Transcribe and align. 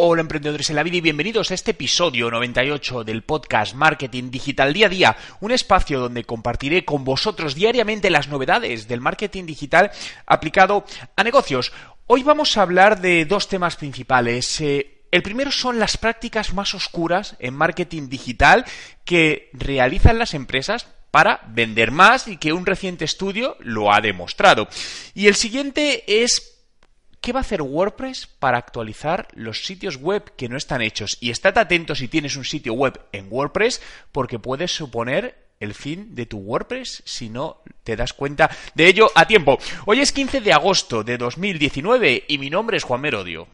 Hola 0.00 0.20
emprendedores 0.20 0.70
en 0.70 0.76
la 0.76 0.84
vida 0.84 0.98
y 0.98 1.00
bienvenidos 1.00 1.50
a 1.50 1.54
este 1.54 1.72
episodio 1.72 2.30
98 2.30 3.02
del 3.02 3.24
podcast 3.24 3.74
Marketing 3.74 4.30
Digital 4.30 4.72
Día 4.72 4.86
a 4.86 4.88
Día, 4.88 5.16
un 5.40 5.50
espacio 5.50 5.98
donde 5.98 6.22
compartiré 6.22 6.84
con 6.84 7.02
vosotros 7.02 7.56
diariamente 7.56 8.08
las 8.08 8.28
novedades 8.28 8.86
del 8.86 9.00
marketing 9.00 9.46
digital 9.46 9.90
aplicado 10.24 10.84
a 11.16 11.24
negocios. 11.24 11.72
Hoy 12.06 12.22
vamos 12.22 12.56
a 12.56 12.62
hablar 12.62 13.00
de 13.00 13.24
dos 13.24 13.48
temas 13.48 13.74
principales. 13.74 14.60
Eh, 14.60 15.02
el 15.10 15.24
primero 15.24 15.50
son 15.50 15.80
las 15.80 15.96
prácticas 15.96 16.54
más 16.54 16.76
oscuras 16.76 17.34
en 17.40 17.54
marketing 17.54 18.08
digital 18.08 18.66
que 19.04 19.50
realizan 19.52 20.16
las 20.16 20.32
empresas 20.32 20.86
para 21.10 21.40
vender 21.48 21.90
más 21.90 22.28
y 22.28 22.36
que 22.36 22.52
un 22.52 22.66
reciente 22.66 23.04
estudio 23.04 23.56
lo 23.58 23.92
ha 23.92 24.00
demostrado. 24.00 24.68
Y 25.12 25.26
el 25.26 25.34
siguiente 25.34 26.22
es 26.22 26.57
¿Qué 27.20 27.32
va 27.32 27.40
a 27.40 27.42
hacer 27.42 27.62
WordPress 27.62 28.26
para 28.26 28.58
actualizar 28.58 29.28
los 29.34 29.64
sitios 29.64 29.96
web 29.96 30.32
que 30.36 30.48
no 30.48 30.56
están 30.56 30.82
hechos? 30.82 31.18
Y 31.20 31.30
estate 31.30 31.60
atento 31.60 31.94
si 31.94 32.08
tienes 32.08 32.36
un 32.36 32.44
sitio 32.44 32.74
web 32.74 33.00
en 33.12 33.26
WordPress 33.28 33.82
porque 34.12 34.38
puede 34.38 34.68
suponer 34.68 35.36
el 35.58 35.74
fin 35.74 36.14
de 36.14 36.26
tu 36.26 36.38
WordPress 36.38 37.02
si 37.04 37.28
no 37.28 37.62
te 37.82 37.96
das 37.96 38.12
cuenta 38.12 38.48
de 38.74 38.86
ello 38.86 39.10
a 39.16 39.26
tiempo. 39.26 39.58
Hoy 39.86 40.00
es 40.00 40.12
15 40.12 40.40
de 40.40 40.52
agosto 40.52 41.02
de 41.02 41.18
2019 41.18 42.24
y 42.28 42.38
mi 42.38 42.50
nombre 42.50 42.76
es 42.76 42.84
Juan 42.84 43.00
Merodio. 43.00 43.48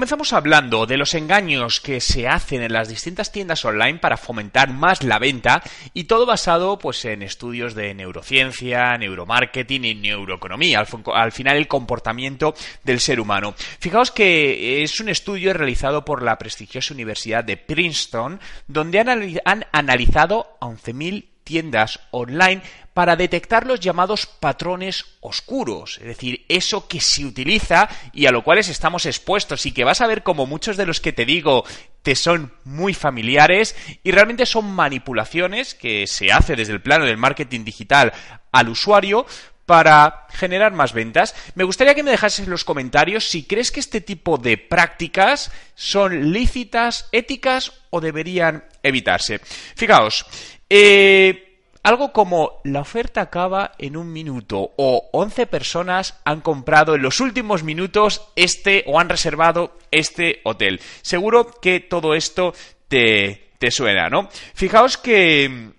Comenzamos 0.00 0.32
hablando 0.32 0.86
de 0.86 0.96
los 0.96 1.12
engaños 1.12 1.78
que 1.78 2.00
se 2.00 2.26
hacen 2.26 2.62
en 2.62 2.72
las 2.72 2.88
distintas 2.88 3.32
tiendas 3.32 3.62
online 3.66 3.98
para 3.98 4.16
fomentar 4.16 4.72
más 4.72 5.02
la 5.02 5.18
venta 5.18 5.62
y 5.92 6.04
todo 6.04 6.24
basado 6.24 6.78
pues 6.78 7.04
en 7.04 7.20
estudios 7.20 7.74
de 7.74 7.92
neurociencia, 7.92 8.96
neuromarketing 8.96 9.84
y 9.84 9.94
neuroeconomía, 9.96 10.82
al, 11.12 11.32
final 11.32 11.58
el 11.58 11.68
comportamiento 11.68 12.54
del 12.82 12.98
ser 12.98 13.20
humano. 13.20 13.54
Fijaos 13.78 14.10
que 14.10 14.82
es 14.82 15.00
un 15.00 15.10
estudio 15.10 15.52
realizado 15.52 16.02
por 16.02 16.22
la 16.22 16.38
prestigiosa 16.38 16.94
Universidad 16.94 17.44
de 17.44 17.58
Princeton 17.58 18.40
donde 18.68 19.00
han, 19.00 19.66
analizado 19.70 20.56
a 20.62 20.66
11.000 20.68 21.26
tiendas 21.44 22.00
online 22.10 22.62
para 23.00 23.16
detectar 23.16 23.66
los 23.66 23.80
llamados 23.80 24.26
patrones 24.26 25.06
oscuros, 25.20 25.96
es 26.02 26.06
decir, 26.06 26.44
eso 26.50 26.86
que 26.86 27.00
se 27.00 27.24
utiliza 27.24 27.88
y 28.12 28.26
a 28.26 28.30
lo 28.30 28.44
cual 28.44 28.58
estamos 28.58 29.06
expuestos 29.06 29.64
y 29.64 29.72
que 29.72 29.84
vas 29.84 30.02
a 30.02 30.06
ver 30.06 30.22
como 30.22 30.44
muchos 30.44 30.76
de 30.76 30.84
los 30.84 31.00
que 31.00 31.14
te 31.14 31.24
digo 31.24 31.64
te 32.02 32.14
son 32.14 32.52
muy 32.64 32.92
familiares 32.92 33.74
y 34.02 34.10
realmente 34.10 34.44
son 34.44 34.70
manipulaciones 34.70 35.74
que 35.74 36.06
se 36.06 36.30
hace 36.30 36.56
desde 36.56 36.74
el 36.74 36.82
plano 36.82 37.06
del 37.06 37.16
marketing 37.16 37.64
digital 37.64 38.12
al 38.52 38.68
usuario 38.68 39.24
para 39.64 40.26
generar 40.28 40.74
más 40.74 40.92
ventas. 40.92 41.34
Me 41.54 41.64
gustaría 41.64 41.94
que 41.94 42.02
me 42.02 42.10
dejases 42.10 42.44
en 42.44 42.50
los 42.50 42.64
comentarios 42.64 43.30
si 43.30 43.44
crees 43.44 43.72
que 43.72 43.80
este 43.80 44.02
tipo 44.02 44.36
de 44.36 44.58
prácticas 44.58 45.50
son 45.74 46.34
lícitas, 46.34 47.08
éticas 47.12 47.72
o 47.88 48.02
deberían 48.02 48.66
evitarse. 48.82 49.40
Fijaos, 49.74 50.26
eh, 50.68 51.49
algo 51.82 52.12
como 52.12 52.60
la 52.64 52.80
oferta 52.80 53.22
acaba 53.22 53.72
en 53.78 53.96
un 53.96 54.12
minuto 54.12 54.72
o 54.76 55.08
11 55.12 55.46
personas 55.46 56.20
han 56.24 56.40
comprado 56.40 56.94
en 56.94 57.02
los 57.02 57.20
últimos 57.20 57.62
minutos 57.62 58.28
este 58.36 58.84
o 58.86 59.00
han 59.00 59.08
reservado 59.08 59.78
este 59.90 60.40
hotel. 60.44 60.80
Seguro 61.02 61.50
que 61.60 61.80
todo 61.80 62.14
esto 62.14 62.54
te, 62.88 63.52
te 63.58 63.70
suena, 63.70 64.08
¿no? 64.08 64.28
Fijaos 64.54 64.96
que... 64.96 65.70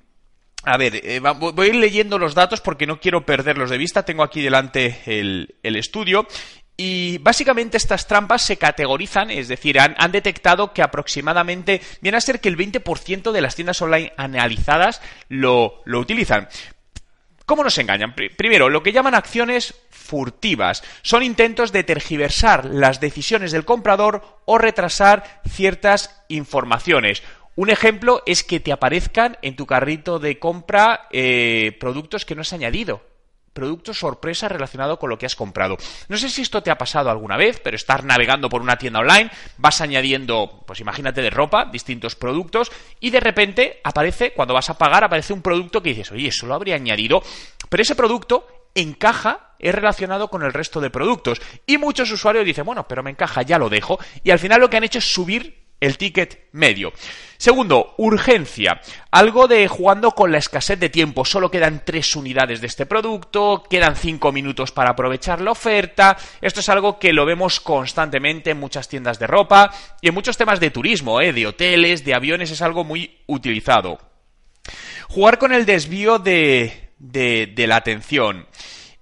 A 0.64 0.78
ver, 0.78 1.02
eh, 1.04 1.20
voy 1.20 1.66
a 1.66 1.70
ir 1.70 1.76
leyendo 1.76 2.20
los 2.20 2.36
datos 2.36 2.62
porque 2.62 2.86
no 2.86 3.00
quiero 3.00 3.26
perderlos 3.26 3.72
de 3.72 3.80
vista. 3.80 4.06
Tengo 4.06 4.22
aquí 4.22 4.44
delante 4.44 5.02
el, 5.08 5.56
el 5.64 5.76
estudio 5.76 6.28
y 6.84 7.20
básicamente 7.20 7.78
estas 7.78 8.08
trampas 8.08 8.42
se 8.42 8.58
categorizan, 8.58 9.30
es 9.30 9.48
decir, 9.48 9.80
han, 9.80 10.12
detectado 10.12 10.74
que 10.74 10.82
aproximadamente 10.82 11.80
viene 12.02 12.18
a 12.18 12.22
ser 12.22 12.42
que 12.42 12.50
el 12.50 12.58
20% 12.58 13.32
de 13.32 13.42
las 13.42 13.54
tiendas 13.54 13.84
online 13.84 14.14
analizadas 14.18 15.00
lo, 15.30 15.84
lo 15.86 16.00
utilizan. 16.00 16.50
¿Cómo 17.46 17.64
nos 17.64 17.78
engañan? 17.78 18.16
Primero, 18.36 18.68
lo 18.68 18.82
que 18.82 18.94
llaman 18.94 19.14
acciones 19.14 19.76
furtivas. 19.92 20.82
Son 21.04 21.22
intentos 21.22 21.72
de 21.72 21.84
tergiversar 21.84 22.66
las 22.66 23.00
decisiones 23.00 23.52
del 23.52 23.64
comprador 23.64 24.40
o 24.46 24.58
retrasar 24.58 25.42
ciertas 25.48 26.24
informaciones. 26.30 27.22
Un 27.56 27.70
ejemplo 27.70 28.24
es 28.26 28.44
que 28.44 28.60
te 28.60 28.72
aparezcan 28.72 29.38
en 29.44 29.56
tu 29.56 29.68
carrito 29.68 30.18
de 30.18 30.40
compra 30.40 31.08
eh, 31.12 31.78
productos 31.80 32.26
que 32.26 32.34
no 32.34 32.42
has 32.42 32.54
añadido 32.54 33.11
producto 33.54 33.94
sorpresa 33.94 34.48
relacionado 34.48 34.98
con 35.00 35.10
lo 35.10 35.18
que 35.18 35.26
has 35.26 35.36
comprado. 35.36 35.78
No 36.08 36.18
sé 36.18 36.30
si 36.30 36.42
esto 36.42 36.64
te 36.64 36.72
ha 36.72 36.78
pasado 36.78 37.10
alguna 37.10 37.38
vez, 37.38 37.60
pero 37.64 37.76
estar 37.76 38.04
navegando 38.04 38.50
por 38.50 38.62
una 38.62 38.78
tienda 38.78 39.00
online, 39.00 39.32
vas 39.58 39.82
añadiendo, 39.82 40.64
pues 40.66 40.80
imagínate 40.80 41.22
de 41.22 41.30
ropa, 41.30 41.66
distintos 41.66 42.16
productos, 42.16 42.72
y 43.00 43.10
de 43.10 43.20
repente 43.20 43.82
aparece, 43.84 44.34
cuando 44.34 44.54
vas 44.54 44.70
a 44.70 44.78
pagar, 44.78 45.04
aparece 45.04 45.34
un 45.34 45.42
producto 45.42 45.82
que 45.82 45.90
dices, 45.90 46.12
oye, 46.12 46.30
eso 46.30 46.46
lo 46.48 46.54
habría 46.54 46.76
añadido, 46.76 47.22
pero 47.70 47.84
ese 47.84 47.96
producto 47.96 48.48
encaja, 48.76 49.56
es 49.60 49.76
relacionado 49.76 50.30
con 50.30 50.44
el 50.44 50.54
resto 50.54 50.82
de 50.82 50.90
productos. 50.90 51.42
Y 51.68 51.78
muchos 51.78 52.10
usuarios 52.12 52.46
dicen, 52.46 52.66
bueno, 52.66 52.88
pero 52.88 53.04
me 53.04 53.12
encaja, 53.12 53.44
ya 53.44 53.60
lo 53.60 53.70
dejo. 53.70 54.00
Y 54.24 54.32
al 54.32 54.40
final 54.40 54.60
lo 54.60 54.70
que 54.70 54.78
han 54.78 54.84
hecho 54.84 54.98
es 54.98 55.14
subir 55.14 55.62
el 55.82 55.98
ticket 55.98 56.48
medio. 56.54 56.94
Segundo, 57.38 57.96
urgencia. 57.98 58.80
Algo 59.10 59.48
de 59.48 59.68
jugando 59.68 60.12
con 60.12 60.32
la 60.32 60.38
escasez 60.38 60.80
de 60.80 60.90
tiempo. 60.90 61.26
Solo 61.26 61.50
quedan 61.50 61.82
tres 61.84 62.16
unidades 62.16 62.62
de 62.62 62.68
este 62.68 62.86
producto, 62.86 63.64
quedan 63.68 63.96
cinco 63.96 64.32
minutos 64.32 64.72
para 64.72 64.92
aprovechar 64.92 65.42
la 65.42 65.52
oferta. 65.52 66.16
Esto 66.40 66.60
es 66.60 66.70
algo 66.70 67.00
que 67.00 67.14
lo 67.14 67.26
vemos 67.26 67.60
constantemente 67.60 68.52
en 68.52 68.60
muchas 68.60 68.88
tiendas 68.88 69.18
de 69.18 69.26
ropa 69.26 69.74
y 70.02 70.10
en 70.10 70.14
muchos 70.14 70.38
temas 70.38 70.60
de 70.60 70.70
turismo, 70.70 71.20
¿eh? 71.20 71.34
de 71.34 71.48
hoteles, 71.48 72.06
de 72.06 72.14
aviones, 72.14 72.52
es 72.52 72.62
algo 72.62 72.84
muy 72.84 73.18
utilizado. 73.26 73.98
Jugar 75.10 75.40
con 75.40 75.52
el 75.52 75.66
desvío 75.66 76.20
de, 76.20 76.92
de 77.00 77.66
la 77.68 77.78
atención. 77.78 78.46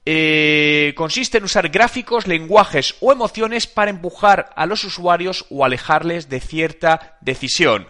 Eh, 0.05 0.93
consiste 0.95 1.37
en 1.37 1.43
usar 1.43 1.69
gráficos, 1.69 2.25
lenguajes 2.27 2.95
o 2.99 3.11
emociones 3.11 3.67
para 3.67 3.91
empujar 3.91 4.49
a 4.55 4.65
los 4.65 4.83
usuarios 4.83 5.45
o 5.49 5.65
alejarles 5.65 6.29
de 6.29 6.39
cierta 6.39 7.17
decisión. 7.21 7.87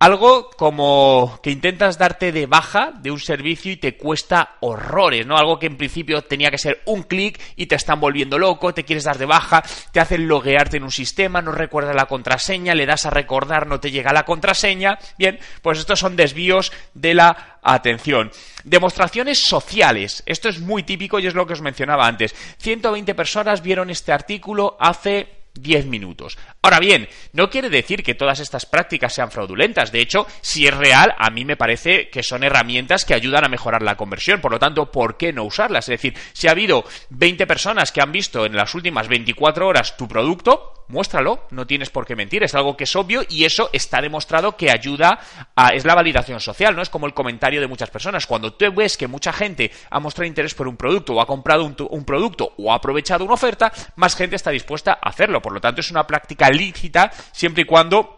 Algo 0.00 0.50
como 0.50 1.40
que 1.42 1.50
intentas 1.50 1.98
darte 1.98 2.30
de 2.30 2.46
baja 2.46 2.92
de 3.00 3.10
un 3.10 3.18
servicio 3.18 3.72
y 3.72 3.78
te 3.78 3.96
cuesta 3.96 4.56
horrores, 4.60 5.26
¿no? 5.26 5.36
Algo 5.36 5.58
que 5.58 5.66
en 5.66 5.76
principio 5.76 6.22
tenía 6.22 6.52
que 6.52 6.58
ser 6.58 6.82
un 6.84 7.02
clic 7.02 7.40
y 7.56 7.66
te 7.66 7.74
están 7.74 7.98
volviendo 7.98 8.38
loco, 8.38 8.72
te 8.72 8.84
quieres 8.84 9.02
dar 9.02 9.18
de 9.18 9.26
baja, 9.26 9.64
te 9.90 9.98
hacen 9.98 10.28
loguearte 10.28 10.76
en 10.76 10.84
un 10.84 10.92
sistema, 10.92 11.42
no 11.42 11.50
recuerdas 11.50 11.96
la 11.96 12.06
contraseña, 12.06 12.76
le 12.76 12.86
das 12.86 13.06
a 13.06 13.10
recordar, 13.10 13.66
no 13.66 13.80
te 13.80 13.90
llega 13.90 14.12
la 14.12 14.24
contraseña. 14.24 15.00
Bien, 15.18 15.40
pues 15.62 15.80
estos 15.80 15.98
son 15.98 16.14
desvíos 16.14 16.72
de 16.94 17.14
la 17.14 17.58
atención. 17.60 18.30
Demostraciones 18.62 19.40
sociales. 19.40 20.22
Esto 20.26 20.48
es 20.48 20.60
muy 20.60 20.84
típico 20.84 21.18
y 21.18 21.26
es 21.26 21.34
lo 21.34 21.44
que 21.44 21.54
os 21.54 21.60
mencionaba 21.60 22.06
antes. 22.06 22.36
120 22.58 23.16
personas 23.16 23.62
vieron 23.62 23.90
este 23.90 24.12
artículo 24.12 24.76
hace 24.78 25.37
10 25.62 25.86
minutos. 25.86 26.38
Ahora 26.62 26.80
bien, 26.80 27.08
no 27.32 27.50
quiere 27.50 27.70
decir 27.70 28.02
que 28.02 28.14
todas 28.14 28.40
estas 28.40 28.66
prácticas 28.66 29.14
sean 29.14 29.30
fraudulentas. 29.30 29.92
De 29.92 30.00
hecho, 30.00 30.26
si 30.40 30.66
es 30.66 30.76
real, 30.76 31.14
a 31.18 31.30
mí 31.30 31.44
me 31.44 31.56
parece 31.56 32.08
que 32.10 32.22
son 32.22 32.44
herramientas 32.44 33.04
que 33.04 33.14
ayudan 33.14 33.44
a 33.44 33.48
mejorar 33.48 33.82
la 33.82 33.96
conversión. 33.96 34.40
Por 34.40 34.52
lo 34.52 34.58
tanto, 34.58 34.90
¿por 34.90 35.16
qué 35.16 35.32
no 35.32 35.44
usarlas? 35.44 35.88
Es 35.88 36.00
decir, 36.00 36.14
si 36.32 36.48
ha 36.48 36.52
habido 36.52 36.84
20 37.10 37.46
personas 37.46 37.92
que 37.92 38.00
han 38.00 38.12
visto 38.12 38.46
en 38.46 38.56
las 38.56 38.74
últimas 38.74 39.08
24 39.08 39.66
horas 39.66 39.96
tu 39.96 40.08
producto, 40.08 40.77
muéstralo, 40.88 41.46
no 41.50 41.66
tienes 41.66 41.90
por 41.90 42.06
qué 42.06 42.16
mentir, 42.16 42.42
es 42.42 42.54
algo 42.54 42.76
que 42.76 42.84
es 42.84 42.96
obvio 42.96 43.22
y 43.28 43.44
eso 43.44 43.70
está 43.72 44.00
demostrado 44.00 44.56
que 44.56 44.70
ayuda 44.70 45.18
a... 45.54 45.68
es 45.70 45.84
la 45.84 45.94
validación 45.94 46.40
social, 46.40 46.74
¿no? 46.74 46.82
Es 46.82 46.90
como 46.90 47.06
el 47.06 47.14
comentario 47.14 47.60
de 47.60 47.66
muchas 47.66 47.90
personas. 47.90 48.26
Cuando 48.26 48.52
tú 48.52 48.72
ves 48.74 48.96
que 48.96 49.06
mucha 49.06 49.32
gente 49.32 49.70
ha 49.90 50.00
mostrado 50.00 50.26
interés 50.26 50.54
por 50.54 50.68
un 50.68 50.76
producto 50.76 51.14
o 51.14 51.20
ha 51.20 51.26
comprado 51.26 51.64
un, 51.64 51.76
un 51.90 52.04
producto 52.04 52.52
o 52.56 52.72
ha 52.72 52.76
aprovechado 52.76 53.24
una 53.24 53.34
oferta, 53.34 53.72
más 53.96 54.16
gente 54.16 54.36
está 54.36 54.50
dispuesta 54.50 54.98
a 55.00 55.08
hacerlo. 55.08 55.40
Por 55.40 55.52
lo 55.52 55.60
tanto, 55.60 55.80
es 55.80 55.90
una 55.90 56.06
práctica 56.06 56.50
lícita 56.50 57.10
siempre 57.32 57.62
y 57.62 57.66
cuando 57.66 58.17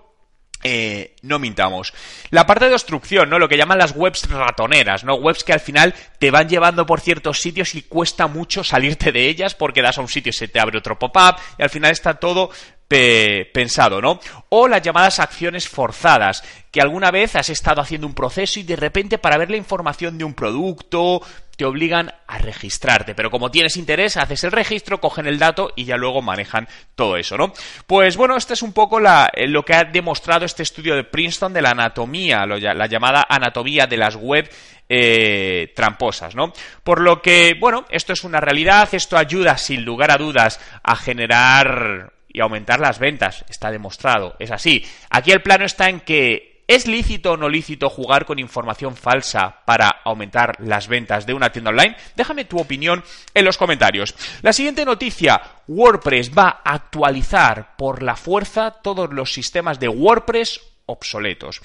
eh, 0.62 1.16
no 1.22 1.38
mintamos. 1.38 1.94
La 2.30 2.46
parte 2.46 2.68
de 2.68 2.74
obstrucción, 2.74 3.30
¿no? 3.30 3.38
Lo 3.38 3.48
que 3.48 3.56
llaman 3.56 3.78
las 3.78 3.92
webs 3.92 4.28
ratoneras, 4.28 5.04
¿no? 5.04 5.14
Webs 5.14 5.44
que 5.44 5.52
al 5.52 5.60
final 5.60 5.94
te 6.18 6.30
van 6.30 6.48
llevando 6.48 6.84
por 6.84 7.00
ciertos 7.00 7.40
sitios 7.40 7.74
y 7.74 7.82
cuesta 7.82 8.26
mucho 8.26 8.62
salirte 8.62 9.12
de 9.12 9.28
ellas 9.28 9.54
porque 9.54 9.82
das 9.82 9.98
a 9.98 10.02
un 10.02 10.08
sitio 10.08 10.30
y 10.30 10.34
se 10.34 10.48
te 10.48 10.60
abre 10.60 10.78
otro 10.78 10.98
pop-up 10.98 11.36
y 11.58 11.62
al 11.62 11.70
final 11.70 11.92
está 11.92 12.14
todo 12.14 12.50
pensado, 13.52 14.00
¿no? 14.00 14.18
O 14.48 14.66
las 14.66 14.82
llamadas 14.82 15.20
acciones 15.20 15.68
forzadas, 15.68 16.42
que 16.72 16.80
alguna 16.80 17.12
vez 17.12 17.36
has 17.36 17.48
estado 17.48 17.80
haciendo 17.80 18.06
un 18.08 18.14
proceso 18.14 18.58
y 18.58 18.64
de 18.64 18.74
repente 18.74 19.16
para 19.16 19.38
ver 19.38 19.48
la 19.48 19.56
información 19.56 20.18
de 20.18 20.24
un 20.24 20.34
producto, 20.34 21.22
te 21.60 21.66
obligan 21.66 22.10
a 22.26 22.38
registrarte. 22.38 23.14
Pero 23.14 23.30
como 23.30 23.50
tienes 23.50 23.76
interés, 23.76 24.16
haces 24.16 24.44
el 24.44 24.52
registro, 24.52 24.98
cogen 24.98 25.26
el 25.26 25.38
dato 25.38 25.74
y 25.76 25.84
ya 25.84 25.98
luego 25.98 26.22
manejan 26.22 26.66
todo 26.94 27.18
eso, 27.18 27.36
¿no? 27.36 27.52
Pues 27.86 28.16
bueno, 28.16 28.34
este 28.34 28.54
es 28.54 28.62
un 28.62 28.72
poco 28.72 28.98
eh, 28.98 29.46
lo 29.46 29.62
que 29.62 29.74
ha 29.74 29.84
demostrado 29.84 30.46
este 30.46 30.62
estudio 30.62 30.96
de 30.96 31.04
Princeton 31.04 31.52
de 31.52 31.60
la 31.60 31.72
anatomía, 31.72 32.46
la 32.46 32.86
llamada 32.86 33.26
anatomía 33.28 33.86
de 33.86 33.98
las 33.98 34.16
web 34.16 34.50
eh, 34.88 35.74
tramposas, 35.76 36.34
¿no? 36.34 36.54
Por 36.82 37.02
lo 37.02 37.20
que, 37.20 37.54
bueno, 37.60 37.84
esto 37.90 38.14
es 38.14 38.24
una 38.24 38.40
realidad, 38.40 38.88
esto 38.92 39.18
ayuda 39.18 39.58
sin 39.58 39.84
lugar 39.84 40.12
a 40.12 40.16
dudas 40.16 40.58
a 40.82 40.96
generar 40.96 42.14
y 42.26 42.40
aumentar 42.40 42.80
las 42.80 42.98
ventas, 42.98 43.44
está 43.50 43.70
demostrado, 43.70 44.34
es 44.38 44.50
así. 44.50 44.82
Aquí 45.10 45.30
el 45.30 45.42
plano 45.42 45.66
está 45.66 45.90
en 45.90 46.00
que 46.00 46.49
¿Es 46.70 46.86
lícito 46.86 47.32
o 47.32 47.36
no 47.36 47.48
lícito 47.48 47.90
jugar 47.90 48.24
con 48.24 48.38
información 48.38 48.94
falsa 48.94 49.56
para 49.64 49.88
aumentar 50.04 50.54
las 50.60 50.86
ventas 50.86 51.26
de 51.26 51.34
una 51.34 51.50
tienda 51.50 51.70
online? 51.70 51.96
Déjame 52.14 52.44
tu 52.44 52.60
opinión 52.60 53.02
en 53.34 53.44
los 53.44 53.58
comentarios. 53.58 54.14
La 54.42 54.52
siguiente 54.52 54.84
noticia, 54.84 55.42
WordPress 55.66 56.30
va 56.30 56.60
a 56.64 56.74
actualizar 56.74 57.74
por 57.76 58.04
la 58.04 58.14
fuerza 58.14 58.70
todos 58.70 59.12
los 59.12 59.32
sistemas 59.32 59.80
de 59.80 59.88
WordPress 59.88 60.60
obsoletos. 60.90 61.60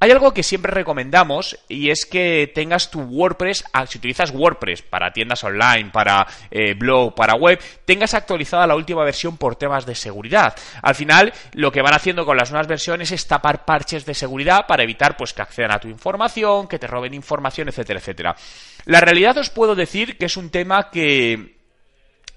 Hay 0.00 0.10
algo 0.10 0.34
que 0.34 0.42
siempre 0.42 0.70
recomendamos 0.70 1.58
y 1.66 1.88
es 1.88 2.04
que 2.04 2.52
tengas 2.54 2.90
tu 2.90 3.00
WordPress, 3.00 3.64
ah, 3.72 3.86
si 3.86 3.96
utilizas 3.96 4.32
WordPress 4.32 4.82
para 4.82 5.12
tiendas 5.12 5.42
online, 5.44 5.90
para 5.90 6.26
eh, 6.50 6.74
blog, 6.74 7.14
para 7.14 7.36
web, 7.36 7.58
tengas 7.86 8.12
actualizada 8.12 8.66
la 8.66 8.74
última 8.74 9.02
versión 9.02 9.38
por 9.38 9.56
temas 9.56 9.86
de 9.86 9.94
seguridad. 9.94 10.54
Al 10.82 10.94
final, 10.94 11.32
lo 11.52 11.72
que 11.72 11.80
van 11.80 11.94
haciendo 11.94 12.26
con 12.26 12.36
las 12.36 12.50
nuevas 12.50 12.68
versiones 12.68 13.12
es 13.12 13.26
tapar 13.26 13.64
parches 13.64 14.04
de 14.04 14.12
seguridad 14.12 14.66
para 14.66 14.82
evitar 14.82 15.16
pues 15.16 15.32
que 15.32 15.40
accedan 15.40 15.72
a 15.72 15.80
tu 15.80 15.88
información, 15.88 16.68
que 16.68 16.78
te 16.78 16.86
roben 16.86 17.14
información, 17.14 17.68
etcétera, 17.68 18.00
etcétera. 18.00 18.36
La 18.84 19.00
realidad 19.00 19.38
os 19.38 19.48
puedo 19.48 19.74
decir 19.74 20.18
que 20.18 20.26
es 20.26 20.36
un 20.36 20.50
tema 20.50 20.90
que 20.90 21.56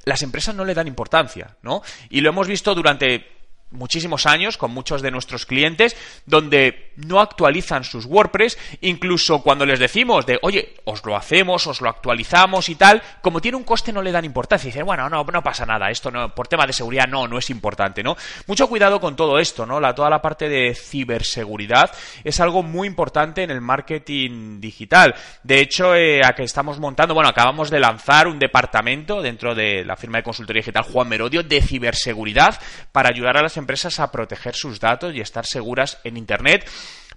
las 0.05 0.21
empresas 0.21 0.55
no 0.55 0.63
le 0.63 0.73
dan 0.73 0.87
importancia, 0.87 1.57
¿no? 1.63 1.81
Y 2.09 2.21
lo 2.21 2.29
hemos 2.29 2.47
visto 2.47 2.73
durante 2.73 3.36
muchísimos 3.71 4.25
años 4.25 4.57
con 4.57 4.71
muchos 4.71 5.01
de 5.01 5.11
nuestros 5.11 5.45
clientes 5.45 5.95
donde 6.25 6.91
no 6.95 7.19
actualizan 7.19 7.83
sus 7.83 8.05
WordPress, 8.05 8.57
incluso 8.81 9.41
cuando 9.41 9.65
les 9.65 9.79
decimos 9.79 10.25
de, 10.25 10.39
oye, 10.41 10.75
os 10.85 11.05
lo 11.05 11.15
hacemos, 11.15 11.67
os 11.67 11.81
lo 11.81 11.89
actualizamos 11.89 12.69
y 12.69 12.75
tal, 12.75 13.01
como 13.21 13.41
tiene 13.41 13.57
un 13.57 13.63
coste 13.63 13.93
no 13.93 14.01
le 14.01 14.11
dan 14.11 14.25
importancia 14.25 14.67
dicen, 14.67 14.85
bueno, 14.85 15.09
no, 15.09 15.23
no 15.23 15.43
pasa 15.43 15.65
nada, 15.65 15.89
esto 15.91 16.09
no, 16.11 16.33
por 16.33 16.47
tema 16.47 16.65
de 16.65 16.73
seguridad 16.73 17.07
no, 17.07 17.27
no 17.27 17.37
es 17.37 17.49
importante, 17.49 18.03
¿no? 18.03 18.15
Mucho 18.47 18.67
cuidado 18.67 18.99
con 18.99 19.15
todo 19.15 19.39
esto, 19.39 19.65
¿no? 19.65 19.79
La, 19.79 19.93
toda 19.93 20.09
la 20.09 20.21
parte 20.21 20.49
de 20.49 20.73
ciberseguridad 20.73 21.91
es 22.23 22.39
algo 22.39 22.63
muy 22.63 22.87
importante 22.87 23.43
en 23.43 23.51
el 23.51 23.61
marketing 23.61 24.59
digital. 24.59 25.13
De 25.43 25.59
hecho, 25.59 25.95
eh, 25.95 26.21
a 26.23 26.33
que 26.33 26.43
estamos 26.43 26.79
montando, 26.79 27.13
bueno, 27.13 27.29
acabamos 27.29 27.69
de 27.69 27.79
lanzar 27.79 28.27
un 28.27 28.39
departamento 28.39 29.21
dentro 29.21 29.53
de 29.53 29.83
la 29.85 29.95
firma 29.95 30.19
de 30.19 30.23
consultoría 30.23 30.61
digital 30.61 30.83
Juan 30.83 31.07
Merodio 31.07 31.43
de 31.43 31.61
ciberseguridad 31.61 32.59
para 32.91 33.09
ayudar 33.09 33.37
a 33.37 33.41
las 33.41 33.56
empresas 33.57 33.99
a 33.99 34.11
proteger 34.11 34.55
sus 34.55 34.79
datos 34.79 35.13
y 35.13 35.21
estar 35.21 35.45
seguras 35.45 35.99
en 36.03 36.17
Internet, 36.17 36.69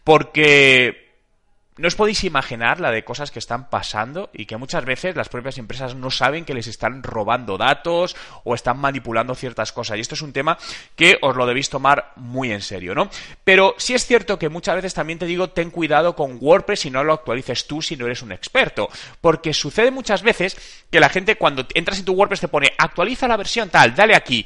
porque 0.05 1.11
no 1.77 1.89
os 1.89 1.95
podéis 1.95 2.25
imaginar 2.25 2.79
la 2.79 2.91
de 2.91 3.05
cosas 3.05 3.31
que 3.31 3.39
están 3.39 3.71
pasando 3.71 4.29
y 4.35 4.45
que 4.45 4.59
muchas 4.59 4.85
veces 4.85 5.17
las 5.17 5.31
propias 5.31 5.57
empresas 5.57 5.95
no 5.95 6.11
saben 6.11 6.45
que 6.45 6.53
les 6.53 6.67
están 6.67 7.03
robando 7.03 7.57
datos 7.57 8.17
o 8.45 8.55
están 8.55 8.79
manipulando 8.79 9.35
ciertas 9.35 9.73
cosas. 9.73 9.97
Y 9.97 10.01
esto 10.01 10.15
es 10.15 10.21
un 10.21 10.35
tema 10.35 10.59
que 10.95 11.17
os 11.23 11.35
lo 11.35 11.47
debéis 11.47 11.71
tomar 11.71 12.13
muy 12.17 12.53
en 12.53 12.61
serio, 12.61 12.95
¿no? 12.95 13.09
Pero 13.45 13.75
sí 13.79 13.95
es 13.95 14.05
cierto 14.05 14.39
que 14.39 14.51
muchas 14.51 14.75
veces 14.75 14.93
también 14.93 15.19
te 15.19 15.25
digo, 15.25 15.51
ten 15.51 15.71
cuidado 15.71 16.15
con 16.15 16.37
WordPress 16.39 16.85
y 16.85 16.91
no 16.91 17.03
lo 17.03 17.15
actualices 17.15 17.67
tú 17.67 17.81
si 17.81 17.97
no 17.97 18.05
eres 18.05 18.21
un 18.21 18.33
experto. 18.33 18.91
Porque 19.23 19.55
sucede 19.55 19.91
muchas 19.91 20.23
veces 20.23 20.85
que 20.91 21.01
la 21.01 21.09
gente 21.09 21.37
cuando 21.37 21.67
entras 21.73 21.99
en 21.99 22.05
tu 22.05 22.13
WordPress 22.13 22.41
te 22.41 22.49
pone 22.49 22.73
actualiza 22.77 23.27
la 23.27 23.39
versión 23.39 23.71
tal, 23.71 23.95
dale 23.95 24.15
aquí 24.15 24.45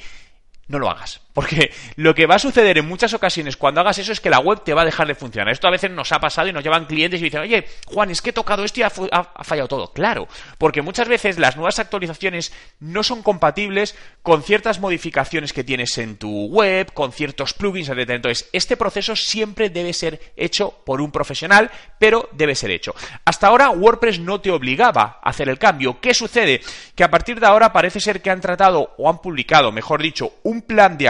no 0.68 0.78
lo 0.78 0.90
hagas. 0.90 1.23
Porque 1.34 1.72
lo 1.96 2.14
que 2.14 2.26
va 2.26 2.36
a 2.36 2.38
suceder 2.38 2.78
en 2.78 2.86
muchas 2.86 3.12
ocasiones 3.12 3.56
cuando 3.56 3.80
hagas 3.80 3.98
eso 3.98 4.12
es 4.12 4.20
que 4.20 4.30
la 4.30 4.38
web 4.38 4.62
te 4.64 4.72
va 4.72 4.82
a 4.82 4.84
dejar 4.84 5.08
de 5.08 5.16
funcionar. 5.16 5.52
Esto 5.52 5.66
a 5.66 5.72
veces 5.72 5.90
nos 5.90 6.12
ha 6.12 6.20
pasado 6.20 6.48
y 6.48 6.52
nos 6.52 6.62
llevan 6.62 6.86
clientes 6.86 7.20
y 7.20 7.24
dicen, 7.24 7.40
oye, 7.40 7.66
Juan, 7.86 8.10
es 8.10 8.22
que 8.22 8.30
he 8.30 8.32
tocado 8.32 8.64
esto 8.64 8.80
y 8.80 8.82
ha, 8.84 8.90
fallado 8.90 9.68
todo. 9.68 9.92
Claro, 9.92 10.28
porque 10.58 10.80
muchas 10.80 11.08
veces 11.08 11.38
las 11.38 11.56
nuevas 11.56 11.80
actualizaciones 11.80 12.52
no 12.78 13.02
son 13.02 13.22
compatibles 13.22 13.96
con 14.22 14.44
ciertas 14.44 14.78
modificaciones 14.78 15.52
que 15.52 15.64
tienes 15.64 15.98
en 15.98 16.16
tu 16.16 16.46
web, 16.46 16.92
con 16.92 17.12
ciertos 17.12 17.52
plugins, 17.52 17.88
etc. 17.88 18.10
Entonces, 18.10 18.48
este 18.52 18.76
proceso 18.76 19.16
siempre 19.16 19.70
debe 19.70 19.92
ser 19.92 20.20
hecho 20.36 20.82
por 20.86 21.00
un 21.00 21.10
profesional, 21.10 21.70
pero 21.98 22.28
debe 22.32 22.54
ser 22.54 22.70
hecho. 22.70 22.94
Hasta 23.24 23.48
ahora 23.48 23.70
WordPress 23.70 24.20
no 24.20 24.40
te 24.40 24.52
obligaba 24.52 25.18
a 25.20 25.30
hacer 25.30 25.48
el 25.48 25.58
cambio. 25.58 26.00
¿Qué 26.00 26.14
sucede? 26.14 26.60
Que 26.94 27.02
a 27.02 27.10
partir 27.10 27.40
de 27.40 27.46
ahora 27.46 27.72
parece 27.72 27.98
ser 27.98 28.22
que 28.22 28.30
han 28.30 28.40
tratado 28.40 28.94
o 28.98 29.10
han 29.10 29.20
publicado, 29.20 29.72
mejor 29.72 30.00
dicho, 30.00 30.34
un 30.44 30.62
plan 30.62 30.96
de 30.96 31.08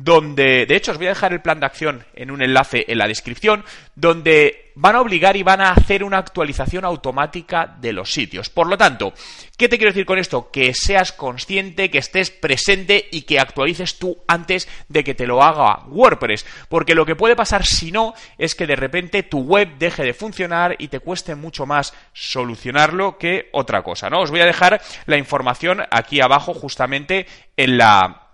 donde, 0.00 0.64
de 0.64 0.76
hecho, 0.76 0.92
os 0.92 0.96
voy 0.96 1.06
a 1.06 1.10
dejar 1.10 1.32
el 1.32 1.42
plan 1.42 1.58
de 1.58 1.66
acción 1.66 2.04
en 2.14 2.30
un 2.30 2.40
enlace 2.40 2.84
en 2.86 2.98
la 2.98 3.08
descripción, 3.08 3.64
donde 3.96 4.70
van 4.76 4.94
a 4.94 5.00
obligar 5.00 5.36
y 5.36 5.42
van 5.42 5.60
a 5.60 5.72
hacer 5.72 6.04
una 6.04 6.18
actualización 6.18 6.84
automática 6.84 7.66
de 7.80 7.92
los 7.92 8.12
sitios. 8.12 8.48
Por 8.48 8.68
lo 8.68 8.78
tanto, 8.78 9.12
¿qué 9.56 9.68
te 9.68 9.76
quiero 9.76 9.90
decir 9.90 10.06
con 10.06 10.20
esto? 10.20 10.52
Que 10.52 10.72
seas 10.72 11.10
consciente, 11.10 11.90
que 11.90 11.98
estés 11.98 12.30
presente 12.30 13.08
y 13.10 13.22
que 13.22 13.40
actualices 13.40 13.98
tú 13.98 14.18
antes 14.28 14.68
de 14.88 15.02
que 15.02 15.16
te 15.16 15.26
lo 15.26 15.42
haga 15.42 15.84
WordPress. 15.88 16.46
Porque 16.68 16.94
lo 16.94 17.04
que 17.04 17.16
puede 17.16 17.34
pasar 17.34 17.66
si 17.66 17.90
no 17.90 18.14
es 18.38 18.54
que 18.54 18.68
de 18.68 18.76
repente 18.76 19.24
tu 19.24 19.40
web 19.40 19.78
deje 19.80 20.04
de 20.04 20.14
funcionar 20.14 20.76
y 20.78 20.86
te 20.86 21.00
cueste 21.00 21.34
mucho 21.34 21.66
más 21.66 21.92
solucionarlo 22.12 23.18
que 23.18 23.48
otra 23.50 23.82
cosa, 23.82 24.10
¿no? 24.10 24.20
Os 24.20 24.30
voy 24.30 24.42
a 24.42 24.46
dejar 24.46 24.80
la 25.06 25.16
información 25.16 25.82
aquí 25.90 26.20
abajo 26.20 26.54
justamente 26.54 27.26
en 27.56 27.78
la 27.78 28.27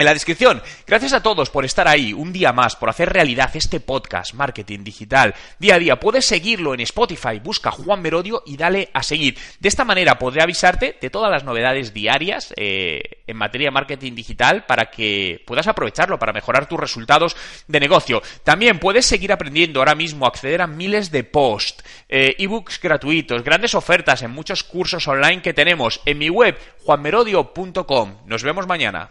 en 0.00 0.06
la 0.06 0.14
descripción. 0.14 0.62
Gracias 0.86 1.12
a 1.12 1.22
todos 1.22 1.50
por 1.50 1.66
estar 1.66 1.86
ahí 1.86 2.14
un 2.14 2.32
día 2.32 2.54
más, 2.54 2.74
por 2.74 2.88
hacer 2.88 3.12
realidad 3.12 3.50
este 3.52 3.80
podcast 3.80 4.32
Marketing 4.32 4.82
Digital 4.82 5.34
día 5.58 5.74
a 5.74 5.78
día. 5.78 6.00
Puedes 6.00 6.24
seguirlo 6.24 6.72
en 6.72 6.80
Spotify, 6.80 7.38
busca 7.38 7.70
Juan 7.70 8.00
Merodio 8.00 8.42
y 8.46 8.56
dale 8.56 8.88
a 8.94 9.02
seguir. 9.02 9.36
De 9.60 9.68
esta 9.68 9.84
manera 9.84 10.18
podré 10.18 10.42
avisarte 10.42 10.96
de 10.98 11.10
todas 11.10 11.30
las 11.30 11.44
novedades 11.44 11.92
diarias 11.92 12.54
eh, 12.56 13.22
en 13.26 13.36
materia 13.36 13.66
de 13.66 13.72
marketing 13.72 14.14
digital 14.14 14.64
para 14.64 14.86
que 14.86 15.44
puedas 15.46 15.66
aprovecharlo 15.66 16.18
para 16.18 16.32
mejorar 16.32 16.66
tus 16.66 16.80
resultados 16.80 17.36
de 17.68 17.78
negocio. 17.78 18.22
También 18.42 18.78
puedes 18.78 19.04
seguir 19.04 19.32
aprendiendo 19.32 19.80
ahora 19.80 19.94
mismo, 19.94 20.26
acceder 20.26 20.62
a 20.62 20.66
miles 20.66 21.10
de 21.10 21.24
posts, 21.24 21.84
eh, 22.08 22.36
ebooks 22.38 22.80
gratuitos, 22.80 23.44
grandes 23.44 23.74
ofertas 23.74 24.22
en 24.22 24.30
muchos 24.30 24.64
cursos 24.64 25.06
online 25.06 25.42
que 25.42 25.52
tenemos 25.52 26.00
en 26.06 26.16
mi 26.16 26.30
web 26.30 26.58
juanmerodio.com. 26.86 28.14
Nos 28.24 28.42
vemos 28.42 28.66
mañana. 28.66 29.10